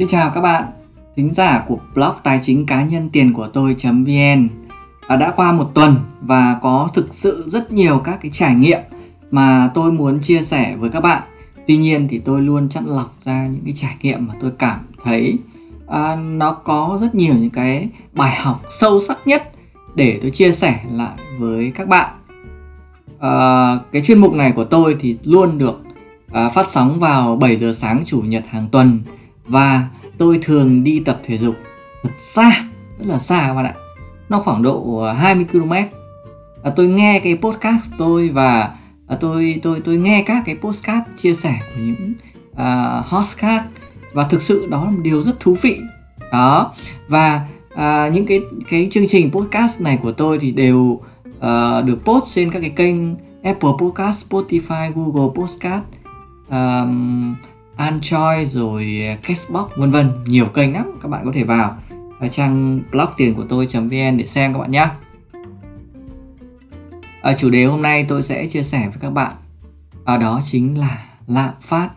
[0.00, 0.64] Xin chào các bạn,
[1.16, 4.48] thính giả của blog tài chính cá nhân tiền của tôi.vn
[5.08, 8.80] à, Đã qua một tuần và có thực sự rất nhiều các cái trải nghiệm
[9.30, 11.22] mà tôi muốn chia sẻ với các bạn.
[11.66, 14.78] Tuy nhiên thì tôi luôn chặn lọc ra những cái trải nghiệm mà tôi cảm
[15.04, 15.38] thấy
[15.88, 19.50] à, nó có rất nhiều những cái bài học sâu sắc nhất
[19.94, 22.10] để tôi chia sẻ lại với các bạn.
[23.18, 25.82] À, cái chuyên mục này của tôi thì luôn được
[26.32, 29.00] à, phát sóng vào 7 giờ sáng chủ nhật hàng tuần
[29.50, 31.56] và tôi thường đi tập thể dục
[32.02, 32.50] thật xa
[32.98, 33.74] rất là xa các bạn ạ.
[34.28, 35.72] Nó khoảng độ ờ, 20 km
[36.62, 38.74] à, tôi nghe cái podcast tôi và
[39.06, 42.14] à, tôi tôi tôi nghe các cái podcast chia sẻ của những
[42.52, 43.64] uh, host khác
[44.12, 45.80] và thực sự đó là một điều rất thú vị.
[46.32, 46.74] Đó.
[47.08, 51.00] Và à, những cái cái chương trình podcast này của tôi thì đều
[51.38, 52.96] uh, được post trên các cái kênh
[53.42, 55.84] Apple Podcast, Spotify, Google Podcast,
[56.50, 57.36] um,
[57.80, 61.76] Android rồi ờ, Cashbox vân vân nhiều kênh lắm các bạn có thể vào
[62.20, 64.88] ở trang blog tiền của tôi.vn để xem các bạn nhé.
[67.22, 69.32] Ở ờ, chủ đề hôm nay tôi sẽ chia sẻ với các bạn
[70.04, 71.90] ở đó chính là lạm phát.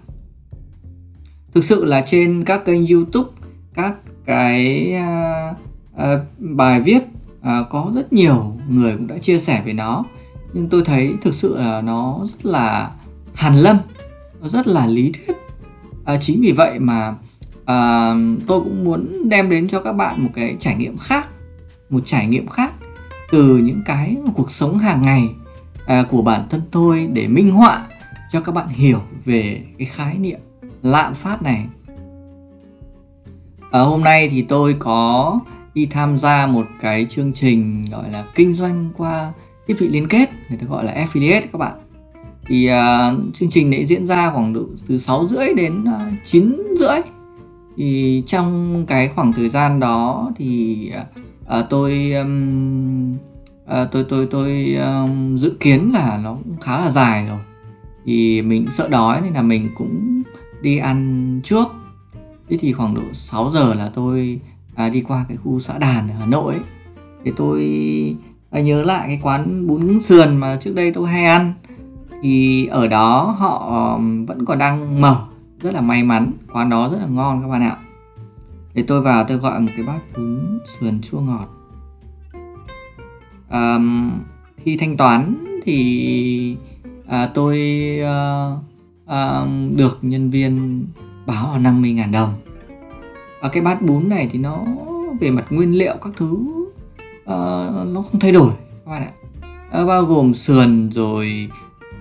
[1.53, 3.29] Thực sự là trên các kênh YouTube,
[3.73, 3.95] các
[4.25, 5.57] cái uh,
[5.95, 6.99] uh, bài viết
[7.39, 10.05] uh, có rất nhiều người cũng đã chia sẻ về nó
[10.53, 12.91] nhưng tôi thấy thực sự là nó rất là
[13.33, 13.77] hàn lâm
[14.41, 15.32] nó rất là lý thuyết
[16.03, 17.15] à, chính vì vậy mà
[17.65, 18.13] à,
[18.47, 21.27] tôi cũng muốn đem đến cho các bạn một cái trải nghiệm khác
[21.89, 22.73] một trải nghiệm khác
[23.31, 25.29] từ những cái cuộc sống hàng ngày
[25.85, 27.85] à, của bản thân tôi để minh họa
[28.31, 30.39] cho các bạn hiểu về cái khái niệm
[30.81, 31.65] lạm phát này.
[33.71, 35.39] À, hôm nay thì tôi có
[35.73, 39.33] đi tham gia một cái chương trình gọi là kinh doanh qua
[39.67, 41.82] tiếp thị liên kết người ta gọi là affiliate các bạn
[42.47, 46.13] thì uh, chương trình đấy diễn ra khoảng độ từ 6 rưỡi đến à, uh,
[46.23, 46.97] 9 rưỡi.
[47.77, 50.91] Thì trong cái khoảng thời gian đó thì
[51.59, 53.15] uh, tôi um,
[53.65, 57.39] uh, tôi tôi tôi um, dự kiến là nó cũng khá là dài rồi.
[58.05, 60.23] Thì mình sợ đói nên là mình cũng
[60.61, 61.67] đi ăn trước.
[62.49, 64.39] Thế thì khoảng độ 6 giờ là tôi
[64.75, 66.53] à, đi qua cái khu xã đàn ở hà nội.
[66.53, 66.63] Ấy.
[67.25, 67.61] thì tôi
[68.51, 71.53] à, nhớ lại cái quán bún sườn mà trước đây tôi hay ăn
[72.23, 73.97] thì ở đó họ
[74.27, 75.15] vẫn còn đang mở.
[75.59, 76.31] Rất là may mắn.
[76.53, 77.77] Quán đó rất là ngon các bạn ạ.
[78.73, 81.47] Để tôi vào tôi gọi một cái bát bún sườn chua ngọt.
[83.49, 83.79] À,
[84.57, 86.57] khi thanh toán thì
[87.07, 87.59] à, tôi
[88.03, 88.49] à,
[89.05, 89.45] à,
[89.75, 90.85] được nhân viên
[91.25, 92.33] báo là 50.000 đồng.
[93.41, 94.65] Và cái bát bún này thì nó
[95.19, 96.31] về mặt nguyên liệu các thứ
[97.23, 98.51] uh, nó không thay đổi
[98.85, 99.11] các bạn ạ.
[99.81, 101.49] Uh, bao gồm sườn rồi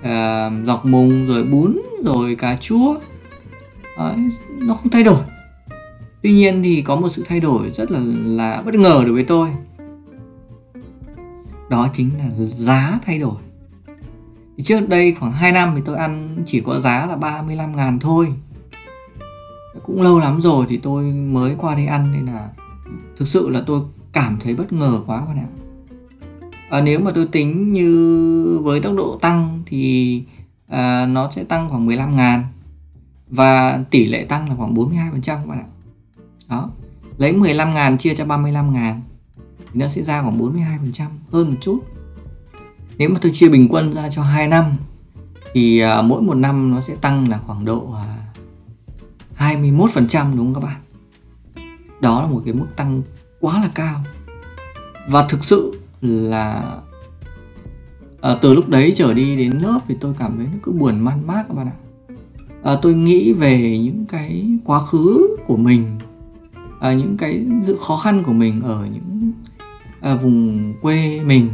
[0.03, 2.97] Ờ, à, dọc mùng rồi bún rồi cà chua.
[3.99, 4.17] Đấy,
[4.59, 5.23] nó không thay đổi.
[6.23, 9.25] Tuy nhiên thì có một sự thay đổi rất là là bất ngờ đối với
[9.25, 9.49] tôi.
[11.71, 13.35] Đó chính là giá thay đổi.
[14.57, 17.99] Thì trước đây khoảng 2 năm thì tôi ăn chỉ có giá là 35 ngàn
[17.99, 18.35] thôi.
[19.83, 22.51] Cũng lâu lắm rồi thì tôi mới qua đây ăn nên là
[23.17, 23.81] thực sự là tôi
[24.13, 25.62] cảm thấy bất ngờ quá các bạn ạ
[26.73, 30.23] à, nếu mà tôi tính như với tốc độ tăng thì
[30.69, 32.45] à, nó sẽ tăng khoảng 15 ngàn
[33.29, 35.67] và tỷ lệ tăng là khoảng 42% các bạn ạ.
[36.49, 36.71] Đó
[37.19, 39.01] lấy 15 ngàn chia cho 35 ngàn
[39.59, 41.81] thì nó sẽ ra khoảng 42% hơn một chút.
[42.99, 44.65] Nếu mà tôi chia bình quân ra cho 2 năm
[45.53, 47.95] thì à, mỗi một năm nó sẽ tăng là khoảng độ
[49.39, 50.81] à, 21% đúng không các bạn?
[52.01, 53.03] Đó là một cái mức tăng
[53.41, 54.01] quá là cao.
[55.09, 56.77] Và thực sự là
[58.21, 61.01] à, từ lúc đấy trở đi đến lớp thì tôi cảm thấy nó cứ buồn
[61.01, 61.77] man mác các bạn ạ.
[62.63, 65.85] À, tôi nghĩ về những cái quá khứ của mình
[66.81, 69.33] à, những cái sự khó khăn của mình ở những
[70.01, 71.49] à, vùng quê mình.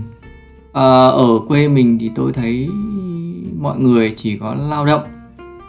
[0.72, 2.68] À, ở quê mình thì tôi thấy
[3.60, 5.02] mọi người chỉ có lao động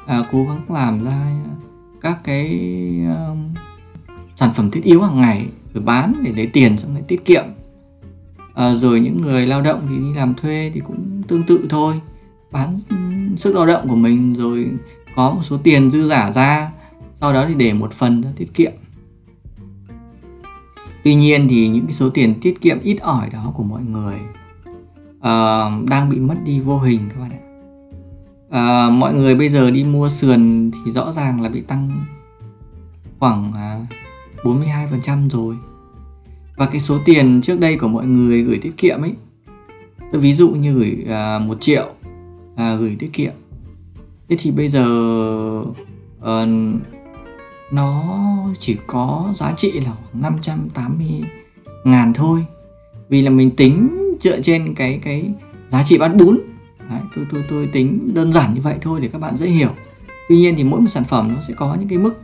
[0.06, 1.36] à, cố gắng làm ra
[2.02, 2.48] các cái
[3.08, 3.38] um,
[4.36, 7.44] sản phẩm thiết yếu hàng ngày rồi bán để lấy tiền xong lại tiết kiệm
[8.60, 12.02] à, rồi những người lao động thì đi làm thuê thì cũng tương tự thôi.
[12.52, 12.78] Bán
[13.38, 14.68] sức lao động của mình rồi
[15.16, 16.72] có một số tiền dư giả ra
[17.14, 18.72] sau đó thì để một phần ra tiết kiệm.
[21.04, 24.16] Tuy nhiên thì những cái số tiền tiết kiệm ít ỏi đó của mọi người
[25.18, 27.42] uh, đang bị mất đi vô hình các bạn ạ.
[28.88, 32.06] Uh, mọi người bây giờ đi mua sườn thì rõ ràng là bị tăng
[33.20, 33.86] khoảng à,
[34.50, 35.56] uh, 42% rồi
[36.60, 39.14] và cái số tiền trước đây của mọi người gửi tiết kiệm ấy
[40.12, 41.88] ví dụ như gửi à, 1 triệu
[42.56, 43.32] à, gửi tiết kiệm.
[44.30, 44.86] Thế thì bây giờ
[46.22, 46.46] à,
[47.72, 48.04] nó
[48.60, 51.08] chỉ có giá trị là khoảng 580
[51.84, 52.46] ngàn thôi.
[53.10, 53.90] Vì là mình tính
[54.22, 55.34] dựa trên cái cái
[55.70, 56.40] giá trị bán bún.
[56.90, 59.70] Đấy, tôi tôi tôi tính đơn giản như vậy thôi để các bạn dễ hiểu.
[60.30, 62.22] Tuy nhiên thì mỗi một sản phẩm nó sẽ có những cái mức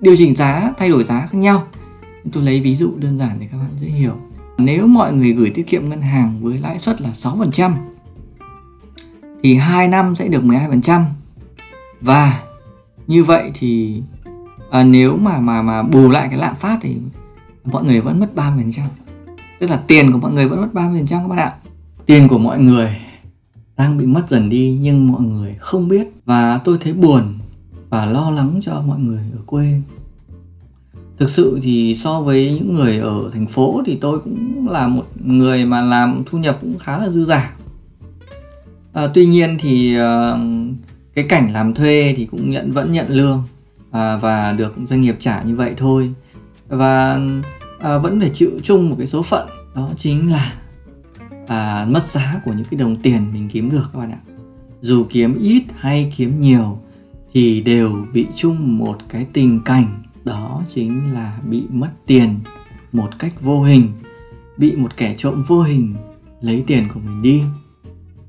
[0.00, 1.66] điều chỉnh giá thay đổi giá khác nhau
[2.32, 4.16] tôi lấy ví dụ đơn giản để các bạn dễ hiểu.
[4.58, 7.72] Nếu mọi người gửi tiết kiệm ngân hàng với lãi suất là 6%
[9.42, 11.02] thì 2 năm sẽ được 12%
[12.00, 12.42] và
[13.06, 14.02] như vậy thì
[14.70, 16.96] à, nếu mà mà mà bù lại cái lạm phát thì
[17.64, 18.82] mọi người vẫn mất 30%
[19.60, 21.54] tức là tiền của mọi người vẫn mất 30% các bạn ạ.
[22.06, 22.96] Tiền của mọi người
[23.76, 26.06] đang bị mất dần đi nhưng mọi người không biết.
[26.24, 27.38] Và tôi thấy buồn
[27.88, 29.80] và lo lắng cho mọi người ở quê
[31.20, 35.06] thực sự thì so với những người ở thành phố thì tôi cũng là một
[35.24, 37.54] người mà làm thu nhập cũng khá là dư giả
[38.92, 40.38] à, tuy nhiên thì uh,
[41.14, 43.42] cái cảnh làm thuê thì cũng nhận vẫn nhận lương
[43.90, 46.12] à, và được doanh nghiệp trả như vậy thôi.
[46.68, 47.20] Và
[47.80, 50.52] à, vẫn phải chịu chung một cái số phận đó chính là
[51.46, 54.18] à, mất giá của những cái đồng tiền mình kiếm được các bạn ạ.
[54.80, 56.78] Dù kiếm ít hay kiếm nhiều
[57.32, 62.34] thì đều bị chung một cái tình cảnh đó chính là bị mất tiền
[62.92, 63.92] một cách vô hình
[64.56, 65.94] bị một kẻ trộm vô hình
[66.40, 67.42] lấy tiền của mình đi.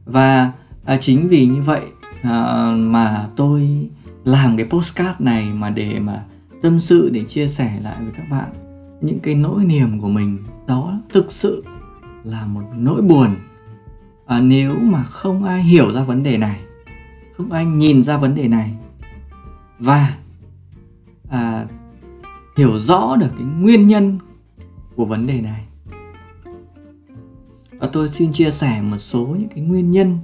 [0.06, 0.52] Và
[0.86, 1.82] à, chính vì như vậy
[2.22, 3.90] à, mà tôi
[4.24, 6.24] làm cái postcard này mà để mà
[6.62, 8.50] tâm sự để chia sẻ lại với các bạn
[9.02, 11.64] những cái nỗi niềm của mình đó thực sự
[12.24, 13.36] là một nỗi buồn.
[14.26, 16.60] À, nếu mà không ai hiểu ra vấn đề này
[17.42, 18.74] không ai nhìn ra vấn đề này
[19.80, 20.18] và
[21.30, 21.66] à,
[22.58, 24.20] hiểu rõ được cái nguyên nhân
[24.96, 25.66] của vấn đề này.
[27.80, 30.18] Và tôi xin chia sẻ một số những cái nguyên nhân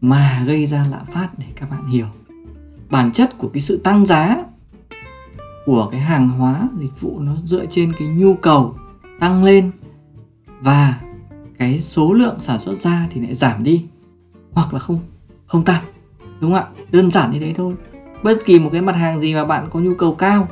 [0.00, 2.06] mà gây ra lạm phát để các bạn hiểu.
[2.90, 4.44] Bản chất của cái sự tăng giá
[5.66, 8.76] của cái hàng hóa, dịch vụ nó dựa trên cái nhu cầu
[9.20, 9.70] tăng lên
[10.60, 11.00] và
[11.58, 13.84] cái số lượng sản xuất ra thì lại giảm đi,
[14.52, 14.98] hoặc là không
[15.46, 15.82] không tăng,
[16.40, 16.66] đúng không ạ?
[16.90, 17.74] Đơn giản như thế thôi.
[18.22, 20.48] Bất kỳ một cái mặt hàng gì mà bạn có nhu cầu cao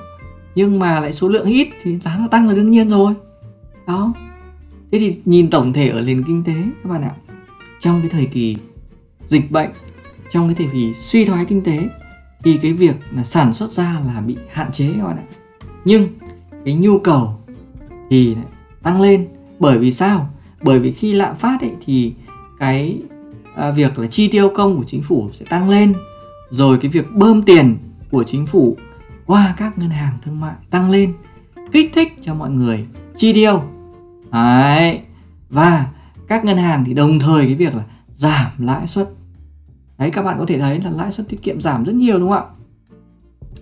[0.55, 3.15] nhưng mà lại số lượng ít thì giá nó tăng là đương nhiên rồi.
[3.87, 4.15] Đó.
[4.93, 7.15] Thế thì nhìn tổng thể ở nền kinh tế các bạn ạ
[7.81, 8.57] trong cái thời kỳ
[9.27, 9.71] dịch bệnh
[10.31, 11.89] trong cái thời kỳ suy thoái kinh tế
[12.45, 15.25] thì cái việc là sản xuất ra là bị hạn chế các bạn ạ.
[15.85, 16.09] Nhưng
[16.65, 17.35] cái nhu cầu
[18.11, 18.37] thì
[18.83, 19.29] tăng lên.
[19.59, 20.31] Bởi vì sao?
[20.63, 22.13] Bởi vì khi lạm phát ấy thì
[22.59, 22.99] cái
[23.55, 25.95] à, việc là chi tiêu công của chính phủ sẽ tăng lên.
[26.51, 27.77] Rồi cái việc bơm tiền
[28.11, 28.77] của chính phủ
[29.31, 31.13] qua các ngân hàng thương mại tăng lên,
[31.73, 32.87] kích thích cho mọi người
[33.17, 33.63] chi tiêu.
[34.33, 35.01] Đấy.
[35.51, 35.87] và
[36.29, 37.85] các ngân hàng thì đồng thời cái việc là
[38.15, 39.09] giảm lãi suất.
[39.99, 42.31] Đấy, các bạn có thể thấy là lãi suất tiết kiệm giảm rất nhiều đúng
[42.31, 42.55] không ạ?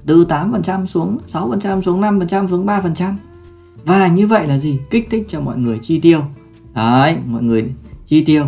[0.06, 3.12] Từ 8% xuống 6% xuống 5% xuống 3%
[3.85, 4.81] và như vậy là gì?
[4.91, 6.23] Kích thích cho mọi người chi tiêu.
[6.75, 7.73] Đấy, mọi người
[8.06, 8.47] chi tiêu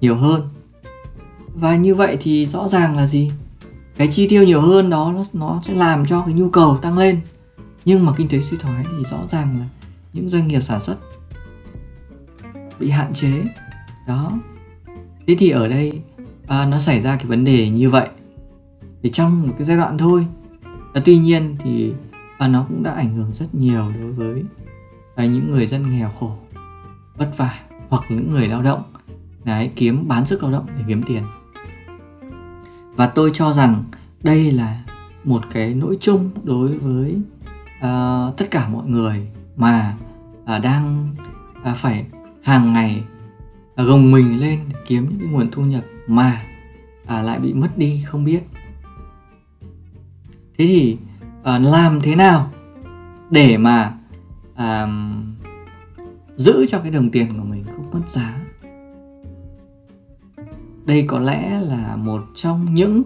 [0.00, 0.42] nhiều hơn.
[1.54, 3.30] Và như vậy thì rõ ràng là gì?
[3.96, 6.98] Cái chi tiêu nhiều hơn đó nó, nó sẽ làm cho cái nhu cầu tăng
[6.98, 7.20] lên.
[7.84, 9.66] Nhưng mà kinh tế suy thoái thì rõ ràng là
[10.12, 10.96] những doanh nghiệp sản xuất
[12.78, 13.44] bị hạn chế.
[14.06, 14.32] Đó.
[15.26, 16.00] Thế thì ở đây
[16.46, 18.08] à, nó xảy ra cái vấn đề như vậy.
[19.02, 20.26] Thì trong một cái giai đoạn thôi
[20.94, 21.92] à, tuy nhiên thì
[22.38, 24.44] à, nó cũng đã ảnh hưởng rất nhiều đối với
[25.14, 26.32] à, những người dân nghèo khổ
[27.16, 27.54] vất vả
[27.88, 28.82] hoặc những người lao động.
[29.44, 31.22] Đấy kiếm bán sức lao động để kiếm tiền
[32.96, 33.84] và tôi cho rằng
[34.22, 34.82] đây là
[35.24, 37.16] một cái nỗi chung đối với
[37.78, 39.94] uh, tất cả mọi người mà
[40.42, 41.14] uh, đang
[41.70, 42.04] uh, phải
[42.42, 43.02] hàng ngày
[43.82, 46.42] uh, gồng mình lên để kiếm những cái nguồn thu nhập mà
[47.02, 48.42] uh, lại bị mất đi không biết.
[50.58, 50.96] Thế thì
[51.40, 52.50] uh, làm thế nào
[53.30, 53.94] để mà
[54.52, 54.90] uh,
[56.36, 58.45] giữ cho cái đồng tiền của mình không mất giá?
[60.86, 63.02] Đây có lẽ là một trong những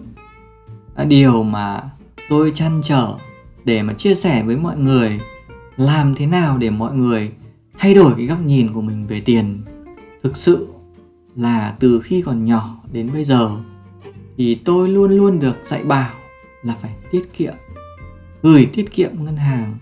[0.95, 1.81] à, điều mà
[2.29, 3.13] tôi chăn trở
[3.65, 5.19] để mà chia sẻ với mọi người.
[5.77, 7.31] Làm thế nào để mọi người
[7.77, 9.61] thay đổi cái góc nhìn của mình về tiền?
[10.23, 10.67] Thực sự
[11.35, 13.51] là từ khi còn nhỏ đến bây giờ
[14.37, 16.11] thì tôi luôn luôn được dạy bảo
[16.63, 17.53] là phải tiết kiệm,
[18.43, 19.75] gửi tiết kiệm ngân hàng.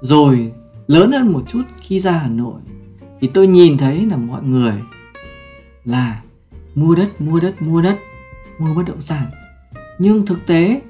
[0.00, 0.52] Rồi
[0.86, 2.60] lớn hơn một chút khi ra hà nội
[3.20, 4.74] thì tôi nhìn thấy là mọi người
[5.84, 6.22] là
[6.74, 7.98] mua đất mua đất mua đất.
[8.58, 9.30] Mua bất động sản.
[9.98, 10.80] Nhưng thực tế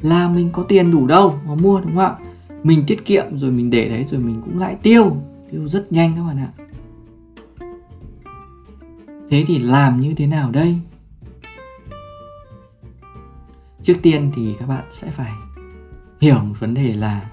[0.00, 2.16] là mình có tiền đủ đâu mà mua, đúng không ạ?
[2.64, 5.16] Mình tiết kiệm rồi mình để đấy rồi mình cũng lại tiêu.
[5.50, 6.50] Tiêu rất nhanh các bạn ạ.
[9.30, 10.76] Thế thì làm như thế nào đây?
[13.82, 15.32] Trước tiên thì các bạn sẽ phải
[16.20, 17.30] hiểu một vấn đề là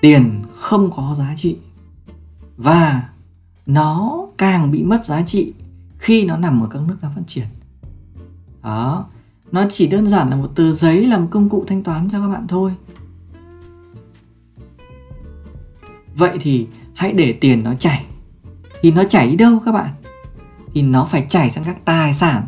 [0.00, 1.56] tiền không có giá trị
[2.56, 3.08] và
[3.66, 5.52] nó càng bị mất giá trị
[5.98, 7.46] khi nó nằm ở các nước đang phát triển.
[8.62, 9.06] Đó.
[9.52, 12.28] Nó chỉ đơn giản là một tờ giấy làm công cụ thanh toán cho các
[12.28, 12.72] bạn thôi.
[16.14, 18.04] Vậy thì hãy để tiền nó chảy.
[18.82, 19.90] Thì nó chảy đi đâu các bạn?
[20.74, 22.46] Thì nó phải chảy sang các tài sản.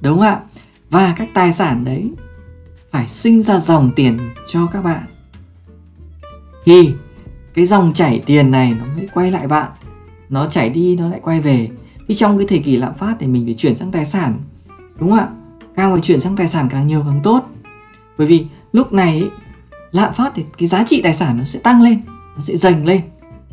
[0.00, 0.40] Đúng không ạ?
[0.90, 2.10] Và các tài sản đấy
[2.90, 5.06] phải sinh ra dòng tiền cho các bạn.
[6.64, 6.94] Thì
[7.54, 9.70] cái dòng chảy tiền này nó mới quay lại bạn.
[10.28, 11.68] Nó chảy đi, nó lại quay về
[12.10, 14.38] thì trong cái thời kỳ lạm phát thì mình phải chuyển sang tài sản,
[14.98, 15.28] đúng không ạ?
[15.76, 17.46] Càng phải chuyển sang tài sản càng nhiều càng tốt.
[18.18, 19.30] Bởi vì lúc này
[19.92, 22.00] lạm phát thì cái giá trị tài sản nó sẽ tăng lên,
[22.36, 23.00] nó sẽ dành lên.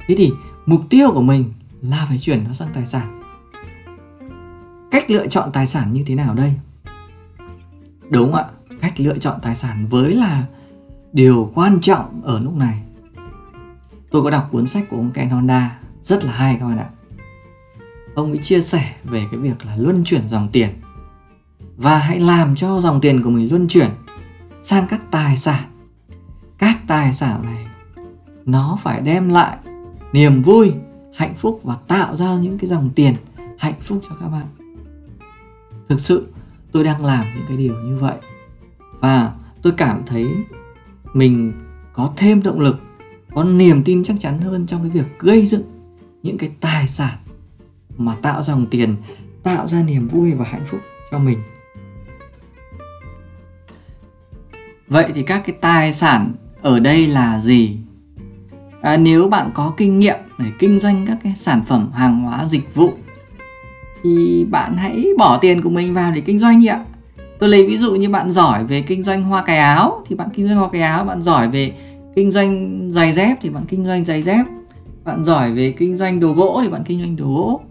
[0.07, 0.31] Thế thì
[0.65, 3.21] mục tiêu của mình là phải chuyển nó sang tài sản.
[4.91, 6.53] Cách lựa chọn tài sản như thế nào đây?
[8.09, 8.45] Đúng ạ,
[8.81, 10.45] cách lựa chọn tài sản với là
[11.13, 12.83] điều quan trọng ở lúc này.
[14.11, 16.89] Tôi có đọc cuốn sách của ông Ken Honda, rất là hay các bạn ạ
[18.17, 20.69] ông ấy chia sẻ về cái việc là luân chuyển dòng tiền.
[21.77, 23.89] Và hãy làm cho dòng tiền của mình luân chuyển
[24.61, 25.63] sang các tài sản.
[26.57, 27.65] Các tài sản này,
[28.45, 29.57] nó phải đem lại
[30.13, 30.73] niềm vui,
[31.15, 33.15] hạnh phúc và tạo ra những cái dòng tiền
[33.57, 34.45] hạnh phúc cho các bạn.
[35.89, 36.27] Thực sự,
[36.71, 38.17] tôi đang làm những cái điều như vậy.
[38.99, 40.27] Và tôi cảm thấy
[41.13, 41.53] mình
[41.93, 42.81] có thêm động lực,
[43.35, 45.63] có niềm tin chắc chắn hơn trong cái việc gây dựng
[46.23, 47.17] những cái tài sản
[47.97, 48.95] mà tạo ra dòng tiền
[49.43, 50.79] tạo ra niềm vui và hạnh phúc
[51.11, 51.37] cho mình.
[54.87, 57.77] Vậy thì các cái tài sản ở đây là gì?
[58.81, 62.45] À, nếu bạn có kinh nghiệm để kinh doanh các cái sản phẩm hàng hóa
[62.45, 62.93] dịch vụ
[64.03, 66.85] thì bạn hãy bỏ tiền của mình vào để kinh doanh ạ.
[67.39, 70.29] Tôi lấy ví dụ như bạn giỏi về kinh doanh hoa cài áo thì bạn
[70.33, 71.73] kinh doanh hoa cài áo bạn giỏi về
[72.15, 74.45] kinh doanh giày dép thì bạn kinh doanh giày dép.
[75.03, 77.61] Bạn giỏi về kinh doanh đồ gỗ thì bạn kinh doanh đồ gỗ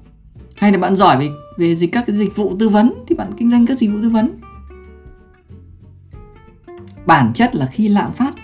[0.56, 3.30] hay là bạn giỏi về về dịch các cái dịch vụ tư vấn thì bạn
[3.36, 4.30] kinh doanh các dịch vụ tư vấn.
[7.06, 8.34] Bản chất là khi lạm phát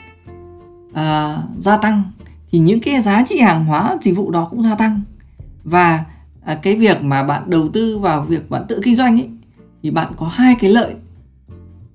[0.91, 2.03] uh, gia tăng
[2.51, 5.01] thì những cái giá trị hàng hóa dịch vụ đó cũng gia tăng.
[5.65, 6.05] Và
[6.53, 9.29] uh, cái việc mà bạn đầu tư vào việc bạn tự kinh doanh ấy
[9.83, 10.95] thì bạn có hai cái lợi.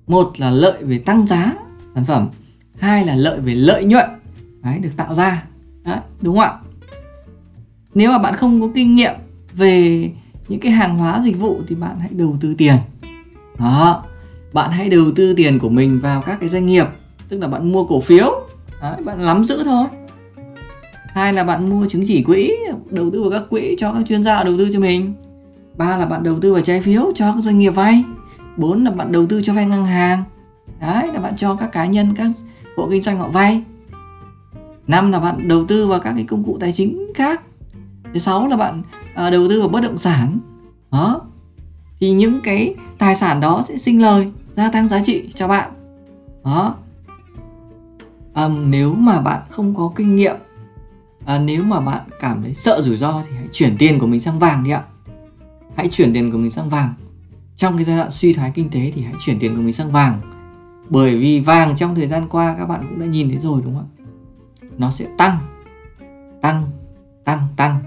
[0.06, 1.54] Một là lợi về tăng giá
[1.94, 2.28] sản phẩm
[2.78, 4.06] hai là lợi về lợi nhuận
[4.62, 5.44] đấy, được tạo ra.
[5.84, 6.58] Đấy, đúng không ạ?
[7.94, 9.14] Nếu mà bạn không có kinh nghiệm
[9.58, 10.10] về
[10.48, 12.74] những cái hàng hóa dịch vụ thì bạn hãy đầu tư tiền.
[13.58, 14.04] Đó.
[14.52, 16.86] Bạn hãy đầu tư tiền của mình vào các cái doanh nghiệp
[17.28, 18.46] tức là bạn mua cổ phiếu.
[18.82, 19.86] Đấy, bạn nắm giữ thôi.
[21.08, 22.52] Hai là bạn mua chứng chỉ quỹ
[22.90, 25.14] đầu tư vào các quỹ cho các chuyên gia đầu tư cho mình.
[25.76, 28.04] Ba là bạn đầu tư vào trái phiếu cho các doanh nghiệp vay.
[28.56, 30.24] Bốn là bạn đầu tư cho vay ngân hàng.
[30.80, 32.30] Đấy là bạn cho các cá nhân các
[32.76, 33.62] hộ kinh doanh họ vay.
[34.86, 37.42] Năm là bạn đầu tư vào các cái công cụ tài chính khác
[38.12, 38.82] thứ sáu là bạn
[39.14, 40.38] à, đầu tư vào bất động sản.
[40.90, 41.20] Đó.
[42.00, 45.70] Thì những cái tài sản đó sẽ sinh lời gia tăng giá trị cho bạn.
[46.44, 46.74] Đó.
[48.34, 50.36] À, nếu mà bạn không có kinh nghiệm
[51.28, 54.20] à, nếu mà bạn cảm thấy sợ rủi ro thì hãy chuyển tiền của mình
[54.20, 54.82] sang vàng đi ạ.
[55.76, 56.94] Hãy chuyển tiền của mình sang vàng.
[57.56, 59.92] Trong cái giai đoạn suy thoái kinh tế thì hãy chuyển tiền của mình sang
[59.92, 60.20] vàng.
[60.88, 63.74] Bởi vì vàng trong thời gian qua các bạn cũng đã nhìn thấy rồi đúng
[63.74, 64.04] không ạ?
[64.78, 65.38] Nó sẽ tăng
[66.40, 66.64] tăng
[67.24, 67.78] tăng tăng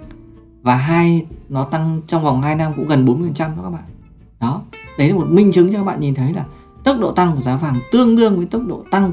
[0.62, 3.84] và hai nó tăng trong vòng 2 năm cũng gần 40% đó các bạn.
[4.40, 4.62] Đó
[4.98, 6.46] đấy là một minh chứng cho các bạn nhìn thấy là
[6.84, 9.12] tốc độ tăng của giá vàng tương đương với tốc độ tăng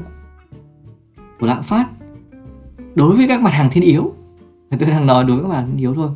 [1.39, 1.85] của lạm phát
[2.95, 4.13] đối với các mặt hàng thiên yếu.
[4.69, 6.09] Tôi đang nói đối với các mặt hàng thiên yếu thôi.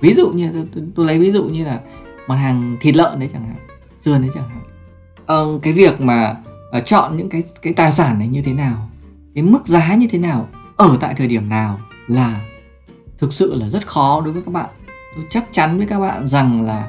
[0.00, 1.80] Ví dụ như tôi, tôi, tôi lấy ví dụ như là
[2.28, 3.56] mặt hàng thịt lợn đấy chẳng hạn
[4.00, 4.62] dưa đấy chẳng hạn.
[5.26, 6.36] Ờ, cái việc mà
[6.78, 8.88] uh, chọn những cái cái tài sản này như thế nào
[9.34, 12.40] cái mức giá như thế nào ở tại thời điểm nào là
[13.18, 14.70] thực sự là rất khó đối với các bạn.
[15.16, 16.88] Tôi chắc chắn với các bạn rằng là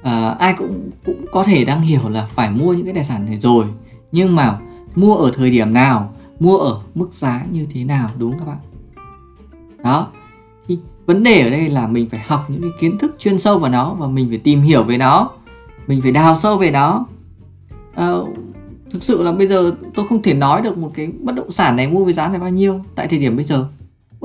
[0.00, 3.26] uh, ai cũng cũng có thể đang hiểu là phải mua những cái tài sản
[3.26, 3.64] này rồi.
[4.12, 4.58] Nhưng mà
[4.94, 8.46] mua ở thời điểm nào mua ở mức giá như thế nào đúng không các
[8.46, 8.58] bạn?
[9.84, 10.08] Đó.
[10.68, 13.58] Thì vấn đề ở đây là mình phải học những cái kiến thức chuyên sâu
[13.58, 15.30] vào nó và mình phải tìm hiểu về nó.
[15.86, 17.06] Mình phải đào sâu về nó.
[17.92, 18.28] Uh,
[18.90, 21.76] thực sự là bây giờ tôi không thể nói được một cái bất động sản
[21.76, 23.68] này mua với giá này bao nhiêu tại thời điểm bây giờ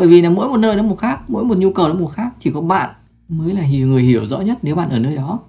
[0.02, 2.08] bởi vì là mỗi một nơi nó một khác mỗi một nhu cầu nó một
[2.08, 2.90] khác chỉ có bạn
[3.30, 5.40] mới là người hiểu rõ nhất nếu bạn ở nơi đó.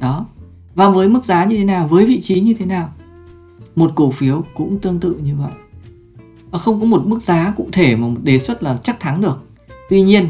[0.00, 0.26] Đó.
[0.74, 2.92] Và với mức giá như thế nào với vị trí như thế nào
[3.76, 5.52] một cổ phiếu cũng tương tự như vậy.
[6.50, 9.38] À, không có một mức giá cụ thể mà đề xuất là chắc thắng được.
[9.90, 10.26] Tuy nhiên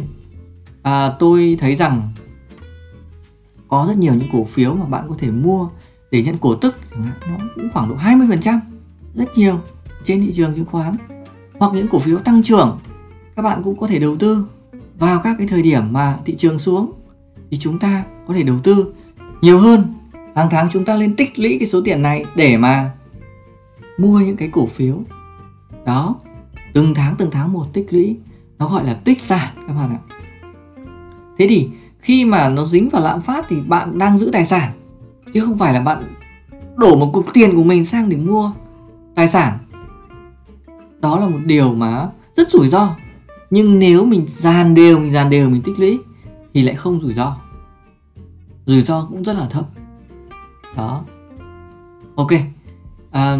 [0.82, 2.08] à, tôi thấy rằng
[3.68, 5.68] có rất nhiều những cổ phiếu mà bạn có thể mua
[6.10, 6.76] để nhận cổ tức
[7.28, 8.58] nó cũng khoảng độ 20%
[9.14, 9.60] rất nhiều
[10.04, 10.96] trên thị trường chứng khoán.
[11.58, 12.78] Hoặc những cổ phiếu tăng trưởng
[13.38, 14.44] các bạn cũng có thể đầu tư
[14.98, 16.92] vào các cái thời điểm mà thị trường xuống
[17.50, 18.94] thì chúng ta có thể đầu tư
[19.40, 19.94] nhiều hơn.
[20.34, 22.90] Hàng tháng chúng ta lên tích lũy cái số tiền này để mà
[23.98, 24.96] mua những cái cổ phiếu.
[25.86, 26.16] Đó,
[26.72, 28.16] từng tháng từng tháng một tích lũy,
[28.58, 30.00] nó gọi là tích sản các bạn ạ.
[31.38, 31.68] Thế thì
[32.00, 34.72] khi mà nó dính vào lạm phát thì bạn đang giữ tài sản,
[35.32, 36.02] chứ không phải là bạn
[36.76, 38.52] đổ một cục tiền của mình sang để mua
[39.14, 39.58] tài sản.
[41.00, 42.96] Đó là một điều mà rất rủi ro
[43.50, 45.98] nhưng nếu mình dàn đều mình dàn đều mình tích lũy
[46.54, 47.36] thì lại không rủi ro.
[48.66, 49.64] Rủi ro cũng rất là thấp.
[50.76, 51.04] Đó.
[52.14, 52.30] Ok.
[53.10, 53.38] À,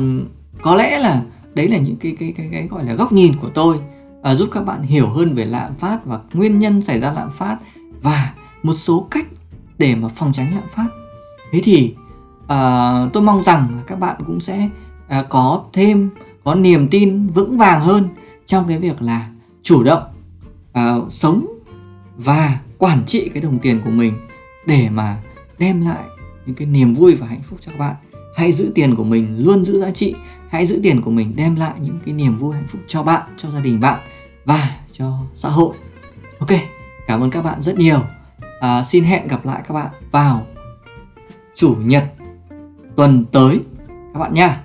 [0.62, 1.22] có lẽ là
[1.54, 3.80] đấy là những cái cái cái cái gọi là góc nhìn của tôi
[4.22, 7.30] à, giúp các bạn hiểu hơn về lạm phát và nguyên nhân xảy ra lạm
[7.30, 7.58] phát
[8.02, 9.26] và một số cách
[9.78, 10.86] để mà phòng tránh lạm phát.
[11.52, 11.94] Thế thì
[12.48, 14.68] à, tôi mong rằng là các bạn cũng sẽ
[15.08, 16.10] à, có thêm
[16.44, 18.08] có niềm tin vững vàng hơn
[18.46, 19.28] trong cái việc là
[19.68, 20.02] chủ động
[20.72, 21.46] à, sống
[22.16, 24.14] và quản trị cái đồng tiền của mình
[24.66, 25.22] để mà
[25.58, 26.04] đem lại
[26.46, 27.94] những cái niềm vui và hạnh phúc cho các bạn.
[28.36, 30.14] Hãy giữ tiền của mình luôn giữ giá trị.
[30.48, 33.22] Hãy giữ tiền của mình đem lại những cái niềm vui hạnh phúc cho bạn
[33.36, 34.00] cho gia đình bạn
[34.44, 35.74] và cho xã hội.
[36.38, 36.50] Ok
[37.06, 38.00] cảm ơn các bạn rất nhiều.
[38.60, 40.46] À, xin hẹn gặp lại các bạn vào
[41.54, 42.04] chủ nhật
[42.96, 43.60] tuần tới
[44.14, 44.60] các bạn nha.